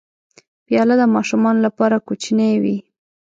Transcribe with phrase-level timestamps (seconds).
[0.65, 2.77] پیاله د ماشومانو لپاره کوچنۍ وي.